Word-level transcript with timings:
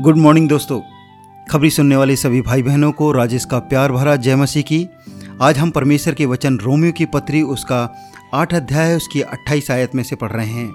Good 0.00 0.16
morning 0.16 0.48
दोस्तों। 0.48 0.80
खबरी 1.50 1.70
सुनने 1.70 1.96
वाले 1.96 2.16
सभी 2.16 2.40
भाई 2.40 2.62
बहनों 2.62 2.92
को 2.92 3.12
राजेश 3.12 3.44
का 3.44 3.58
प्यार 3.58 3.92
भरा 3.92 4.16
जय 4.16 4.36
मसीह 4.36 4.62
की। 4.62 4.88
आज 5.42 5.58
हम 5.58 5.70
परमेश्वर 5.70 6.14
के 6.14 6.26
वचन 6.26 6.56
रोमियो 6.58 6.92
की 6.92 7.06
पत्री 7.06 7.42
उसका 7.42 7.80
आठ 8.34 8.54
अध्याय 8.54 8.94
उसकी 8.96 9.20
अट्ठाईस 9.20 9.70
आयत 9.70 9.94
में 9.94 10.02
से 10.02 10.16
पढ़ 10.16 10.30
रहे 10.30 10.46
हैं। 10.46 10.72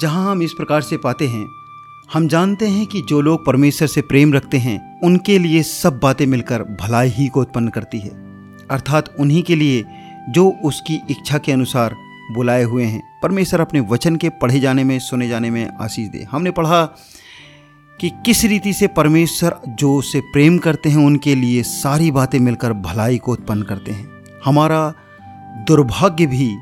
जहाँ 0.00 0.30
हम 0.30 0.42
इस 0.42 0.52
प्रकार 0.52 0.80
से 0.80 0.96
पाते 0.96 1.26
हैं, 1.28 1.46
हम 2.12 2.28
जानते 2.28 2.66
हैं 2.66 2.86
कि 2.86 3.02
जो 3.08 3.20
लोग 3.20 3.46
परमेश्वर 3.46 3.88
से 3.88 4.00
प्रेम 4.00 4.32
रखते 4.34 4.58
हैं, 4.58 5.00
उनके 5.00 5.38
लिए 5.38 5.62
सब 5.62 6.00
बातें 6.02 6.26
मिलकर 6.26 6.62
भलाई 6.62 7.08
ही 7.08 7.28
को 7.28 7.40
उत्पन्न 7.40 7.68
करती 7.68 7.98
है। 7.98 8.10
अर्थात 8.70 9.14
उन्हीं 9.20 9.42
के 9.42 9.56
लिए 9.56 9.84
जो 10.30 10.48
उसकी 10.64 11.00
इच्छा 11.10 11.38
के 11.38 11.52
अनुसार 11.52 11.94
बुलाए 12.32 12.62
हुए 12.62 12.84
हैं। 12.84 13.20
परमेश्वर 13.22 13.60
अपने 13.60 13.80
वचन 13.80 14.16
के 14.16 14.28
पढ़े 14.28 14.60
जाने 14.60 14.84
में, 14.84 14.98
सुने 14.98 15.28
जाने 15.28 15.50
में 15.50 15.70
आशीष 15.80 16.08
दे। 16.08 16.26
हमने 16.30 16.50
पढ़ा 16.50 16.88
कि 18.00 18.10
किस 18.10 18.44
रीति 18.44 18.72
से 18.72 18.86
परमेश्वर 18.86 19.60
जो 19.68 19.94
उसे 19.94 20.20
प्रेम 20.20 20.58
करते 20.58 20.88
हैं, 20.88 20.96
उनके 20.96 21.34
लिए 21.34 21.62
सारी 21.62 22.10
बातें 22.10 22.38
मिलकर 22.40 22.72
भलाई 22.72 23.18
को 23.18 23.32
उत्पन्न 23.32 23.62
करते 23.62 23.92
हैं। 23.92 24.10
हमारा 24.44 24.94
दुर्भाग्य 25.68 26.26
भी, 26.26 26.56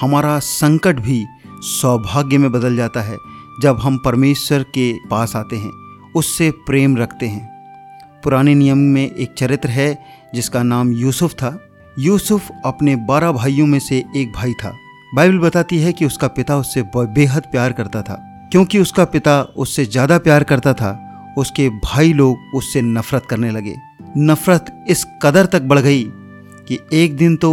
हमारा 0.00 0.38
संकट 0.38 1.00
भी 1.00 1.26
सौभाग्य 1.48 2.38
में 2.38 2.52
बदल 2.52 2.76
जाता 2.76 3.02
है 3.02 3.16
जब 3.62 3.78
हम 3.80 3.98
परमेश्वर 4.04 4.62
के 4.62 4.92
पास 4.92 5.36
आते 5.36 5.56
हैं, 5.56 5.70
उससे 6.16 6.50
प्रेम 6.50 6.96
रखते 6.96 7.26
हैं। 7.28 7.48
पुराने 8.24 8.54
नियम 8.54 8.78
में 8.78 9.10
एक 9.10 9.34
चरित्र 9.38 9.68
है, 9.68 10.04
जिसका 10.34 10.62
नाम 10.62 10.92
यूसुफ 10.92 11.32
था। 11.32 11.68
यूसुफ 11.98 12.50
अपने 12.64 12.96
बारह 12.96 13.32
भाइयों 13.32 13.66
में 13.66 13.78
से 13.78 14.04
एक 14.16 14.32
भाई 14.32 14.52
था। 14.52 14.76
बाइबल 15.14 15.38
बताती 15.38 15.78
है 15.78 15.92
कि 15.92 16.04
उसका 16.04 16.28
पिता 16.28 16.56
उससे 16.56 16.82
बेहद 16.96 17.42
प्यार 17.42 17.72
करता 17.72 18.02
था। 18.02 18.30
क्योंकि 18.52 18.78
उसका 18.78 19.04
पिता 19.06 19.40
उससे 19.56 19.84
ज़्यादा 19.86 20.18
प्यार 20.18 20.44
करता 20.44 20.72
था 20.74 21.00
उसके 21.38 21.68
भाई 21.84 22.12
लोग 22.12 22.54
उससे 22.54 22.82
नफरत 22.82 23.26
करने 23.30 23.50
लगे। 23.50 23.74
नफरत 24.18 24.66
इस 24.88 25.04
कदर 25.22 25.46
तक 25.46 25.62
बढ़ 25.62 25.78
गई 25.78 26.02
कि 26.68 26.78
एक 26.94 27.16
दिन 27.16 27.36
तो 27.36 27.50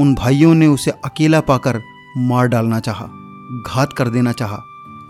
उन 0.00 0.14
भाइयों 0.14 0.54
ने 0.54 0.66
उसे 0.66 0.90
अकेला 1.04 1.40
पाकर 1.42 1.80
मार 2.18 2.46
डालना 2.48 2.78
चाहा, 2.80 3.04
घात 3.66 3.92
कर 3.92 4.08
देना 4.08 4.32
चाहा। 4.32 4.56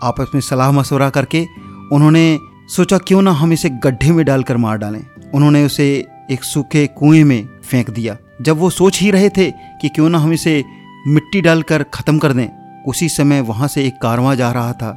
आपस 0.03 0.31
में 0.33 0.41
सलाह 0.41 0.71
मशवरा 0.71 1.09
करके 1.09 1.45
उन्होंने 1.91 2.39
सोचा 2.69 2.97
क्यों 2.97 3.21
ना 3.21 3.31
हम 3.31 3.53
इसे 3.53 3.69
गड्ढे 3.79 4.11
में 4.11 4.25
डालकर 4.25 4.57
मार 4.57 4.77
डालें? 4.77 5.01
उन्होंने 5.33 5.63
उसे 5.65 5.87
एक 6.31 6.43
सूखे 6.43 6.85
कुएँ 6.89 7.23
में 7.23 7.47
फेंक 7.61 7.89
दिया। 7.89 8.17
जब 8.41 8.57
वो 8.57 8.69
सोच 8.69 8.99
ही 8.99 9.11
रहे 9.11 9.29
थे 9.29 9.49
कि 9.51 9.89
क्यों 9.89 10.09
ना 10.09 10.17
हम 10.17 10.33
इसे 10.33 10.63
मिट्टी 11.07 11.41
डालकर 11.41 11.83
ख़त्म 11.93 12.17
कर 12.19 12.33
दें 12.33 12.47
उसी 12.83 13.09
समय 13.09 13.41
वहाँ 13.43 13.67
से 13.67 13.85
एक 13.85 14.01
कारवां 14.01 14.35
जा 14.37 14.51
रहा 14.51 14.73
था। 14.73 14.91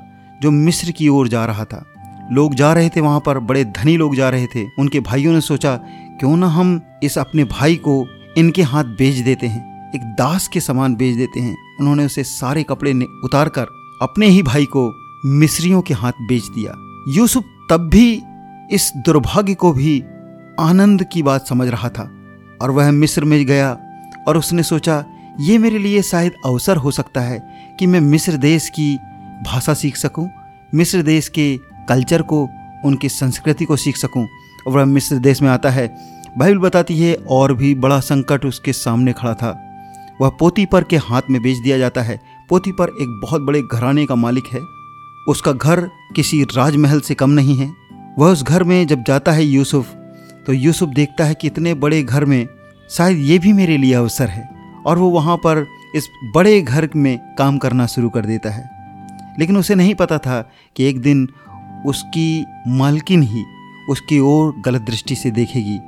जो 0.45 0.51
मिस्र 0.51 0.91
की 0.91 1.09
ओर 1.09 1.29
जा 1.29 1.45
रहा 1.47 1.65
था। 1.65 1.85
लोग 2.33 2.55
जा 2.55 2.73
रहे 2.73 2.89
थे 2.89 3.01
वहाँ 3.01 3.21
पर, 3.21 3.39
बड़े 3.39 3.65
धनी 3.65 3.97
लोग 3.97 4.17
जा 4.17 4.29
रहे 4.31 4.47
थे। 4.47 4.65
उनके 4.79 5.01
भाइयों 5.01 5.33
ने 5.33 5.41
सोचा, 5.41 5.77
क्यों 6.21 6.37
ना 6.37 6.47
हम 6.47 6.81
इस 7.03 7.19
अपने 7.19 7.45
भाई 7.45 7.77
को 7.77 8.07
इनके 8.37 8.63
हाथ 8.63 8.85
बेच 8.99 9.15
देते 9.17 9.47
हैं, 9.47 9.93
एक 9.95 10.03
दास 10.19 10.49
के 10.49 10.61
समान 10.61 10.95
बेच 10.95 11.17
देते 11.17 11.41
हैं। 11.41 11.57
उन्होंने 11.81 12.05
उसे 12.05 12.25
सारे 12.25 12.63
कपड़े 12.63 12.93
उतार 13.25 13.49
कर 13.49 13.67
अपने 14.03 14.27
ही 14.27 14.43
भाई 14.43 14.65
को 14.65 14.83
मिस्रियों 15.27 15.81
के 15.83 15.95
हाथ 15.95 16.13
बेच 16.29 16.43
दिया। 16.43 16.75
यूसुफ 17.09 17.45
तब 17.71 17.89
भी 17.89 18.23
इस 18.71 18.93
दुर्भाग्य 18.97 19.55
को 19.55 19.73
भी 19.73 20.01
आनंद 20.61 21.05
की 21.13 21.23
बात 21.23 21.47
समझ 21.47 21.69
रहा 21.69 21.89
था 21.89 22.03
और 22.63 22.71
वह 22.71 22.91
मिस्र 22.91 23.25
में 23.25 23.45
गया 23.47 23.71
और 24.29 24.37
उसने 24.37 24.63
सोचा, 24.63 25.05
ये 25.41 25.59
मेरे 25.59 25.79
लिए 25.79 26.03
शायद 26.03 26.33
अवसर 26.47 26.77
हो 26.77 26.91
सकता 26.91 27.21
है 27.21 27.39
कि 27.79 27.87
मैं 27.87 28.01
मिस्र 28.01 28.37
देश 28.39 28.69
की 28.69 28.97
भाषा 29.43 29.75
सीख 29.75 29.97
सकूँ, 29.97 30.31
मिस्र 30.75 31.03
देश 31.03 31.29
के 31.29 31.57
कल्चर 31.89 32.23
को, 32.23 32.49
उनकी 32.85 33.09
संस्कृति 33.09 33.65
को 33.65 33.77
सीख 33.77 33.97
सकूँ। 33.97 34.29
और 34.67 34.85
मिस्र 34.85 35.17
देश 35.17 35.43
में 35.43 35.49
आता 35.49 35.71
है। 35.71 35.97
बाइबल 36.39 36.59
बताती 36.59 36.99
है, 36.99 37.15
और 37.15 37.55
भी 37.55 37.75
बड़ा 37.75 38.01
संकट 38.01 38.45
उसके 38.45 38.73
सामने 38.73 39.13
खड़ा 39.13 39.35
था। 39.35 39.71
वह 40.21 40.29
पोती 40.29 40.67
पर 40.67 40.85
के 40.85 40.97
हाथ 40.97 41.23
में 41.31 41.43
बेच 41.43 41.59
दिया 41.59 41.79
जाता 41.79 42.03
है। 42.03 42.21
पोती 42.49 42.73
पर 42.73 42.89
एक 42.89 43.21
बहुत 43.23 43.43
बड़े 43.43 43.63
घराने 43.73 44.07
का 44.07 44.15
मालिक 44.15 44.45
है। 44.53 44.61
उसका 45.29 45.53
घर 45.53 45.81
किसी 46.17 46.43
राजमहल 46.43 47.01
से 47.01 47.15
कम 47.15 47.31
नहीं 47.31 47.57
है। 47.57 47.73
वह 48.19 48.33
उस 48.33 48.43
घर 48.43 48.65
में 48.65 48.87
जब 48.87 49.05
जाता 49.07 49.33
है 49.33 49.45
यूसुफ 49.45 49.95
तो 50.47 50.53
यूसुफ 50.53 50.89
देखता 50.89 51.25
है 51.25 51.35
कि 51.35 51.47
इतने 51.47 51.75
बड़े 51.75 52.03
घर 52.03 52.25
में 52.25 52.49
शायद 52.91 53.19
ये 53.19 53.39
भी 53.39 53.53
मेरे 53.53 53.77
लिए 53.77 53.95
अवसर 53.95 54.29
है। 54.29 54.49
और 54.87 54.99
वो 54.99 55.11
वहाँ 55.11 55.37
पर 55.37 55.67
इस 55.97 56.09
बड़े 56.35 56.63
घर 56.63 56.89
में 56.97 57.35
काम 57.39 57.59
करना 57.59 57.87
शुरू 57.87 58.09
कर 58.09 58.27
देता 58.27 58.51
है। 58.51 58.74
लेकिन 59.39 59.57
उसे 59.57 59.75
नहीं 59.75 59.95
पता 59.95 60.19
था 60.19 60.51
कि 60.77 60.85
एक 60.85 61.01
दिन 61.01 61.29
उसकी 61.87 62.45
मालकिन 62.69 63.23
ही 63.23 63.45
उसकी 63.91 64.19
ओर 64.19 64.55
गलत 64.65 64.81
दृष्टि 64.81 65.15
से 65.15 65.31
देखेगी। 65.31 65.81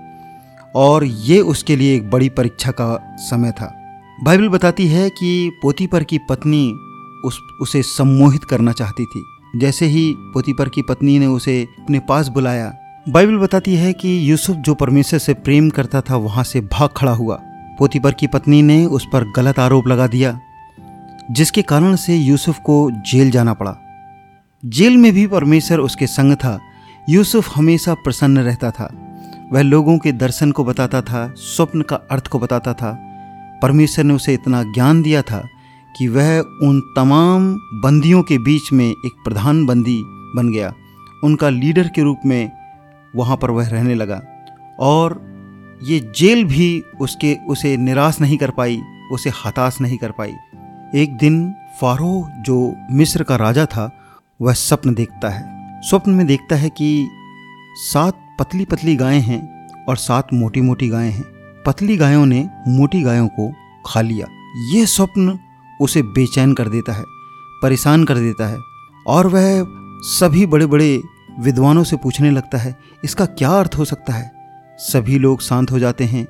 और 0.74 1.04
ये 1.04 1.40
उसके 1.40 1.76
लिए 1.76 1.96
एक 1.96 2.10
बड़ी 2.10 2.28
परीक्षा 2.28 2.70
का 2.70 3.16
समय 3.18 3.52
था। 3.52 3.82
बाइबल 4.22 4.48
बताती 4.48 4.86
है 4.86 5.10
कि 5.10 5.50
पोतीपर 5.62 6.04
की 6.04 6.18
पत्नी 6.18 6.72
उस, 7.24 7.40
उसे 7.60 7.82
सम्मोहित 7.82 8.44
करना 8.44 8.72
चाहती 8.72 9.04
थी। 9.04 9.24
जैसे 9.56 9.86
ही 9.86 10.14
पोतीपर 10.16 10.68
की 10.68 10.82
पत्नी 10.82 11.18
ने 11.18 11.26
उसे 11.26 11.66
अपने 11.78 11.98
पास 11.98 12.28
बुलाया, 12.28 12.74
बाइबल 13.08 13.36
बताती 13.36 13.74
है 13.74 13.92
कि 13.92 14.30
यूसुफ 14.30 14.56
जो 14.56 14.74
परमेश्वर 14.74 15.18
से 15.18 15.34
प्रेम 15.34 15.70
करता 15.70 16.00
था, 16.00 16.16
वहाँ 16.16 16.44
से 16.44 16.60
भाग 16.60 16.88
खड़ा 16.96 17.12
हुआ। 17.12 17.36
पोतीपर 17.78 18.12
की 18.12 18.26
पत्नी 18.26 18.62
ने 18.62 18.86
उस 18.86 19.06
पर 19.12 19.24
गलत 19.36 19.58
आरोप 19.58 19.88
लगा 19.88 20.06
दिया। 20.06 20.40
जिसके 21.30 21.62
कारण 21.62 21.96
से 21.96 22.16
यूसुफ 22.16 22.58
को 22.58 22.90
जेल 22.90 23.30
जाना 23.30 23.54
पड़ा। 23.54 23.76
जेल 24.64 24.96
में 24.96 25.12
भी 25.12 25.26
परमेश्वर 25.26 25.78
उसके 25.78 26.06
संग 26.06 26.34
था। 26.34 26.60
यूसुफ 27.08 27.56
हमेशा 27.56 27.94
प्रसन्न 27.94 28.38
रहता 28.38 28.70
था। 28.70 29.02
वह 29.52 29.62
लोगों 29.62 29.98
के 29.98 30.12
दर्शन 30.12 30.52
को 30.52 30.64
बताता 30.64 31.02
था, 31.02 31.34
स्वप्न 31.36 31.82
का 31.82 31.96
अर्थ 31.96 32.26
को 32.26 32.38
बताता 32.38 32.72
था। 32.74 33.02
परमेश्वर 33.62 34.04
ने 34.04 34.14
उसे 34.14 34.34
इतना 34.34 34.62
ज्ञान 34.62 35.02
दिया 35.02 35.22
था 35.22 35.48
कि 35.98 36.08
वह 36.08 36.40
उन 36.40 36.92
तमाम 36.96 37.54
बंदियों 37.54 38.22
के 38.22 38.38
बीच 38.38 38.72
में 38.72 38.90
एक 38.90 39.12
प्रधान 39.24 39.66
बंदी 39.66 40.02
बन 40.06 40.52
गया। 40.52 40.74
उनका 41.24 41.48
लीडर 41.48 41.88
के 41.88 42.02
रूप 42.02 42.18
में 42.26 42.52
वहाँ 43.16 43.36
पर 43.36 43.50
वह 43.50 43.68
रहने 43.68 43.94
लगा। 43.94 44.22
और 44.80 45.36
ये 45.82 46.12
जेल 46.18 46.44
भी 46.44 46.82
उसके, 47.00 47.38
उसे 47.48 47.76
निराश 47.76 48.20
नहीं 48.20 48.36
कर 48.36 48.50
पाई, 48.50 48.82
उसे 49.12 49.30
हताश 49.46 49.80
नहीं 49.80 49.98
कर 49.98 50.10
पाई। 50.10 50.32
एक 50.94 51.16
दिन 51.16 51.54
फारो, 51.80 52.28
जो 52.38 52.74
मिस्र 52.90 53.22
का 53.22 53.36
राजा 53.36 53.64
था, 53.66 53.90
वह 54.40 54.52
स्वप्न 54.52 54.94
देखता 54.94 55.28
है। 55.28 55.80
स्वप्न 55.82 56.10
में 56.10 56.26
देखता 56.26 56.56
है 56.56 56.68
कि 56.68 57.08
सात 57.84 58.20
पतली 58.40 58.64
पतली 58.64 58.96
गायें 58.96 59.20
हैं 59.20 59.84
और 59.88 59.96
सात 59.96 60.32
मोटी 60.34 60.60
मोटी 60.60 60.88
गायें 60.88 61.10
हैं। 61.12 61.24
पतली 61.66 61.96
गायों 61.96 62.24
ने 62.26 62.48
मोटी 62.68 63.02
गायों 63.02 63.28
को 63.28 63.52
खा 63.86 64.00
लिया। 64.00 64.26
ये 64.74 64.86
स्वप्न 64.86 65.38
उसे 65.80 66.02
बेचैन 66.02 66.54
कर 66.54 66.68
देता 66.68 66.92
है, 66.92 67.04
परेशान 67.62 68.04
कर 68.04 68.14
देता 68.14 68.46
है 68.46 68.58
और 69.06 69.26
वह 69.26 69.64
सभी 70.10 70.46
बड़े 70.46 70.66
बड़े 70.66 71.00
विद्वानों 71.38 71.84
से 71.84 71.96
पूछने 71.96 72.30
लगता 72.30 72.58
है, 72.58 72.74
इसका 73.04 73.24
क्या 73.26 73.50
अर्थ 73.50 73.74
हो 73.78 73.84
सकता 73.84 74.12
है? 74.12 74.30
सभी 74.78 75.18
लोग 75.18 75.42
शांत 75.42 75.70
हो 75.70 75.78
जाते 75.78 76.04
हैं, 76.04 76.26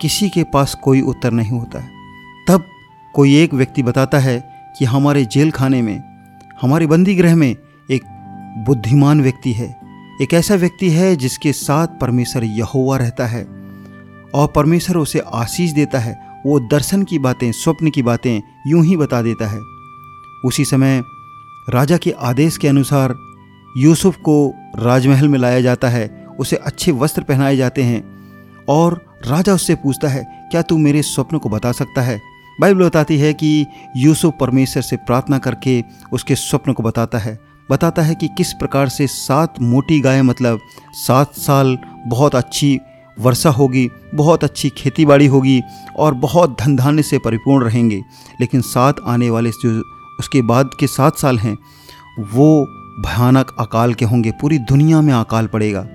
किसी 0.00 0.28
के 0.28 0.42
पास 0.44 0.74
कोई 0.74 1.00
उत्तर 1.00 1.32
नहीं 1.32 1.50
होता 1.50 1.78
है। 1.78 1.93
कोई 3.14 3.36
एक 3.36 3.54
व्यक्ति 3.54 3.82
बताता 3.82 4.18
है 4.18 4.38
कि 4.78 4.84
हमारे 4.84 5.24
जेल 5.24 5.50
खाने 5.50 5.82
में, 5.82 6.02
हमारे 6.62 6.86
बंदी 6.86 7.14
गृह 7.14 7.36
में 7.36 7.56
एक 7.90 8.02
बुद्धिमान 8.66 9.22
व्यक्ति 9.22 9.52
है। 9.52 9.68
एक 10.22 10.34
ऐसा 10.34 10.54
व्यक्ति 10.54 10.90
है 10.90 11.14
जिसके 11.16 11.52
साथ 11.52 11.86
परमेश्वर 12.00 12.44
यहोवा 12.44 12.96
रहता 12.96 13.26
है 13.26 13.44
और 14.34 14.52
परमेश्वर 14.56 14.96
उसे 14.96 15.22
आशीष 15.34 15.70
देता 15.70 15.98
है। 15.98 16.18
वो 16.46 16.58
दर्शन 16.60 17.02
की 17.02 17.18
बातें, 17.18 17.52
स्वप्न 17.52 17.90
की 17.90 18.02
बातें 18.02 18.40
यूँ 18.66 18.84
ही 18.84 18.96
बता 18.96 19.22
देता 19.22 19.48
है। 19.48 19.60
उसी 20.44 20.64
समय 20.64 21.02
राजा 21.70 21.96
के 21.96 22.10
आदेश 22.10 22.56
के 22.56 22.68
अनुसार 22.68 23.14
यूसुफ 23.76 24.16
को 24.16 24.54
राजमहल 24.78 25.28
में 25.28 25.38
लाया 25.38 25.60
जाता 25.60 25.88
है। 25.88 26.26
उसे 26.40 26.56
अच्छे 26.56 26.92
वस्त्र 26.92 27.22
पहनाए 27.22 27.56
जाते 27.56 27.82
हैं 27.82 28.04
और 28.68 29.00
राजा 29.26 29.54
उससे 29.54 29.74
पूछता 29.74 30.08
है, 30.08 30.48
क्या 30.50 30.62
तू 30.62 30.78
मेरे 30.78 31.02
स्वप्न 31.02 31.38
को 31.38 31.48
बता 31.48 31.72
सकता 31.72 32.02
है? 32.02 32.33
बाइबल 32.60 32.84
बताती 32.84 33.18
है 33.18 33.34
कि 33.34 33.66
यूसुफ 33.96 34.34
परमेश्वर 34.40 34.82
से 34.82 34.96
प्रार्थना 34.96 35.38
करके 35.38 35.84
उसके 36.12 36.34
स्वप्न 36.34 36.72
को 36.72 36.82
बताता 36.82 37.18
है। 37.18 37.38
बताता 37.70 38.02
है 38.02 38.14
कि 38.14 38.28
किस 38.28 38.52
प्रकार 38.52 38.88
से 38.88 39.06
सात 39.06 39.54
मोटी 39.62 40.00
गाय 40.00 40.22
मतलब 40.22 40.60
सात 40.92 41.34
साल 41.34 41.78
बहुत 42.06 42.34
अच्छी 42.34 42.80
वर्षा 43.20 43.50
होगी, 43.50 43.90
बहुत 44.14 44.44
अच्छी 44.44 44.68
खेती 44.68 45.06
बाड़ी 45.06 45.26
होगी 45.26 45.62
और 45.96 46.14
बहुत 46.14 46.56
धन 46.60 46.76
धान्य 46.76 47.02
से 47.02 47.18
परिपूर्ण 47.18 47.64
रहेंगे। 47.64 48.02
लेकिन 48.40 48.60
सात 48.60 48.96
आने 49.06 49.30
वाले 49.30 49.50
जो 49.50 49.82
उसके 50.18 50.42
बाद 50.42 50.70
के 50.80 50.86
सात 50.86 51.16
साल 51.16 51.38
हैं, 51.38 51.58
वो 52.20 52.66
भयानक 53.00 53.56
अकाल 53.60 53.94
के 53.94 54.04
होंगे, 54.04 54.30
पूरी 54.30 54.58
दुनिया 54.58 55.00
में 55.00 55.14
अकाल 55.14 55.46
पड़ेगा। 55.46 55.86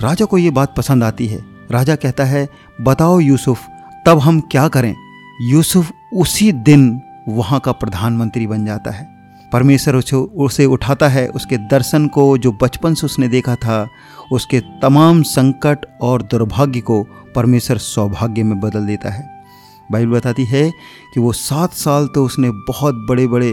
राजा 0.00 0.24
को 0.24 0.38
ये 0.38 0.50
बात 0.50 0.74
पसंद 0.76 1.04
आती 1.04 1.26
है। 1.26 1.44
राजा 1.70 1.94
कहता 1.94 2.24
है, 2.24 2.48
बताओ 2.80 3.20
यूसुफ, 3.20 3.60
तब 4.06 4.18
हम 4.18 4.40
क्या 4.40 4.68
करें? 4.68 5.11
यूसुफ 5.40 5.92
उसी 6.14 6.52
दिन 6.52 7.00
वहाँ 7.28 7.60
का 7.60 7.72
प्रधानमंत्री 7.72 8.46
बन 8.46 8.66
जाता 8.66 8.90
है। 8.90 9.08
परमेश्वर 9.52 9.96
उसे 9.96 10.16
उसे 10.16 10.64
उठाता 10.64 11.08
है, 11.08 11.28
उसके 11.28 11.56
दर्शन 11.56 12.08
को, 12.08 12.38
जो 12.38 12.52
बचपन 12.52 12.94
से 12.94 13.06
उसने 13.06 13.28
देखा 13.28 13.54
था, 13.54 13.88
उसके 14.32 14.60
तमाम 14.60 15.22
संकट 15.22 15.78
और 16.00 16.22
दुर्भाग्य 16.22 16.80
को 16.80 17.06
परमेश्वर 17.34 17.78
सौभाग्य 17.78 18.42
में 18.42 18.60
बदल 18.60 18.86
देता 18.86 19.10
है। 19.10 19.44
बाइबल 19.92 20.12
बताती 20.12 20.44
है 20.44 20.70
कि 21.14 21.20
वो 21.20 21.32
सात 21.32 21.72
साल 21.72 22.06
तो 22.06 22.24
उसने 22.24 22.50
बहुत 22.50 22.94
बड़े 22.94 23.26
बड़े 23.26 23.52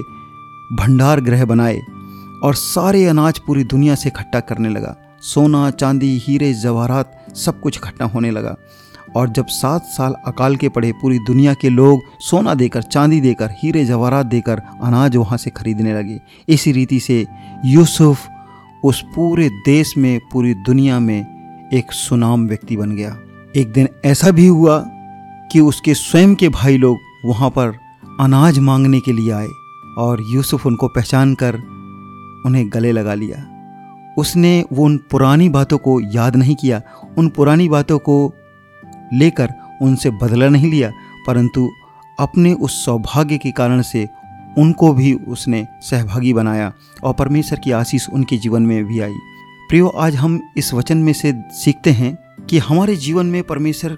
भंडार 0.74 1.22
ग्रह 1.22 1.46
बनाए 1.46 1.80
और 2.44 2.56
सारे 2.56 3.06
अनाज 3.06 3.40
पूरी 3.40 3.64
दुनिया 3.64 3.96
से 3.96 4.10
इकट्ठा 4.10 4.40
करने 4.40 4.70
लगा। 4.70 4.96
सोना, 5.22 5.72
चांदी, 5.72 6.18
हीरे, 6.18 6.54
जवाहरात 6.54 7.26
सब 7.36 7.62
कुछ 7.62 7.78
इकट्ठा 7.78 8.06
होने 8.06 8.32
लगा। 8.32 8.56
और 9.16 9.30
जब 9.30 9.46
सात 9.46 9.84
साल 9.84 10.14
अकाल 10.28 10.56
के 10.56 10.70
पड़े 10.70 10.92
पूरी 10.92 11.20
दुनिया 11.20 11.54
के 11.54 11.70
लोग 11.70 12.02
सोना 12.20 12.54
देकर, 12.54 12.82
चांदी 12.82 13.22
देकर, 13.22 13.50
हीरे 13.52 13.86
जवाहरात 13.86 14.26
देकर 14.26 14.62
अनाज 14.84 15.16
वहाँ 15.16 15.38
से 15.38 15.50
खरीदने 15.50 15.94
लगे। 15.94 16.20
इसी 16.50 16.72
रीति 16.72 17.00
से 17.00 17.28
यूसुफ 17.66 18.28
उस 18.84 19.02
पूरे 19.16 19.50
देश 19.50 19.98
में, 19.98 20.20
पूरी 20.32 20.54
दुनिया 20.54 21.00
में 21.00 21.70
एक 21.74 21.92
सुनाम 21.92 22.48
व्यक्ति 22.48 22.78
बन 22.78 22.92
गया। 22.92 23.18
एक 23.56 23.72
दिन 23.72 23.90
ऐसा 24.06 24.32
भी 24.32 24.48
हुआ 24.48 24.80
कि 25.52 25.60
उसके 25.60 25.94
स्वयं 25.94 26.36
के 26.36 26.50
भाई 26.50 26.78
लोग 26.78 26.98
वहाँ 27.26 27.50
पर 27.50 27.74
अनाज 28.20 28.60
मांगने 28.60 29.00
के 29.00 29.12
लिए 29.12 29.32
आए 29.32 29.48
और 29.98 30.24
यूसुफ 30.32 30.66
उनको 30.66 30.88
पहचान 30.88 31.36
कर 31.36 31.56
उन्हें 32.46 32.70
गले 32.74 32.92
लगा 32.92 33.14
लिया। 33.14 33.46
उसने 34.18 34.66
वो 34.74 34.86
उन 34.86 34.98
पुरानी 34.98 35.50
बातों 35.50 35.78
को 35.78 36.00
याद 36.02 36.36
नहीं 36.36 36.56
किया। 36.56 36.82
उन 37.18 37.30
पुरानी 37.30 37.70
बातों 37.70 38.00
को 38.00 38.34
लेकर 39.14 39.54
उनसे 39.82 40.10
बदला 40.12 40.50
नहीं 40.50 40.72
लिया, 40.72 40.92
परंतु 41.28 41.70
अपने 42.20 42.54
उस 42.54 42.84
सौभाग्य 42.86 43.38
के 43.38 43.52
कारण 43.52 43.82
से 43.82 44.08
उनको 44.58 44.94
भी 44.94 45.14
उसने 45.14 45.66
सहभागी 45.82 46.34
बनाया 46.34 46.72
और 47.04 47.14
परमेश्वर 47.14 47.60
की 47.60 47.72
आशीष 47.72 48.08
उनके 48.10 48.38
जीवन 48.38 48.62
में 48.62 48.86
भी 48.86 49.00
आई। 49.00 49.14
प्रियो, 49.70 49.88
आज 49.88 50.16
हम 50.16 50.40
इस 50.58 50.74
वचन 50.74 50.98
में 50.98 51.14
से 51.14 51.34
सीखते 51.54 51.92
हैं 51.92 52.18
कि 52.50 52.58
हमारे 52.58 52.96
जीवन 52.96 53.26
में 53.26 53.44
परमेश्वर 53.44 53.98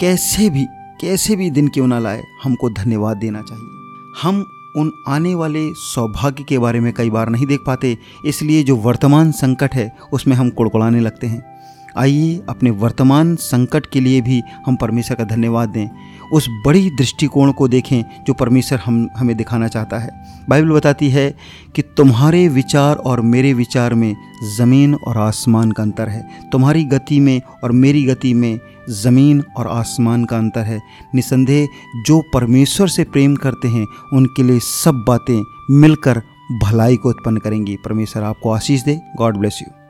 कैसे 0.00 0.48
भी 0.50 0.66
कैसे 1.00 1.36
भी 1.36 1.50
दिन 1.50 1.68
क्यों 1.68 1.86
ना 1.86 1.98
लाए, 1.98 2.22
हमको 2.42 2.70
धन्यवाद 2.70 3.16
देना 3.16 3.40
चाहिए। 3.40 4.20
हम 4.22 4.44
उन 4.76 4.90
आने 5.08 5.34
वाले 5.34 5.60
सौभाग्य 5.74 6.44
के 6.44 6.58
बारे 6.58 6.80
में 6.80 6.92
कई 6.92 7.10
बार 7.10 7.28
नहीं 7.28 7.46
देख 7.46 7.60
पाते, 7.66 7.96
इसलिए 8.26 8.62
जो 8.62 8.76
वर्तमान 8.76 9.32
संकट 9.32 9.74
है, 9.74 9.90
उसमें 10.12 10.36
हम 10.36 10.50
कुड़कुड़ाने 10.50 11.00
लगते 11.00 11.26
हैं। 11.26 11.51
आइए 11.96 12.40
अपने 12.48 12.70
वर्तमान 12.70 13.36
संकट 13.36 13.86
के 13.86 14.00
लिए 14.00 14.20
भी 14.20 14.42
हम 14.66 14.76
परमेश्वर 14.76 15.16
का 15.16 15.24
धन्यवाद 15.24 15.68
दें। 15.68 15.88
उस 16.32 16.46
बड़ी 16.66 16.90
दृष्टिकोण 16.90 17.52
को 17.52 17.68
देखें 17.68 18.02
जो 18.26 18.34
परमेश्वर 18.34 18.78
हम, 18.78 19.08
हमें 19.16 19.36
दिखाना 19.36 19.68
चाहता 19.68 19.98
है। 19.98 20.10
बाइबल 20.48 20.70
बताती 20.70 21.08
है 21.08 21.34
कि 21.74 21.82
तुम्हारे 21.82 22.48
विचार 22.48 22.96
और 22.96 23.20
मेरे 23.20 23.52
विचार 23.52 23.94
में 23.94 24.16
ज़मीन 24.56 24.94
और 24.94 25.18
आसमान 25.18 25.72
का 25.72 25.82
अंतर 25.82 26.08
है। 26.08 26.28
तुम्हारी 26.52 26.84
गति 26.84 27.20
में 27.20 27.42
और 27.64 27.72
मेरी 27.72 28.04
गति 28.04 28.34
में 28.34 28.60
ज़मीन 28.90 29.44
और 29.56 29.66
आसमान 29.66 30.24
का 30.24 30.38
अंतर 30.38 30.60
है। 30.60 30.80
निसंदेह 31.14 31.68
जो 32.06 32.22
परमेश्वर 32.34 32.88
से 32.88 33.04
प्रेम 33.04 33.36
करते 33.36 33.68
हैं, 33.68 33.86
उनके 34.12 34.42
लिए 34.42 34.58
सब 34.58 35.04
बातें 35.08 35.44
मिलकर 35.70 36.22
भलाई 36.62 36.96
को 36.96 37.08
उत्पन्न 37.08 37.36
करेंगी। 37.36 37.76
परमेश्वर 37.76 38.22
आपको 38.22 38.50
आशीष 38.50 38.82
दे। 38.82 39.00
God 39.18 39.36
bless 39.36 39.58
you. 39.62 39.81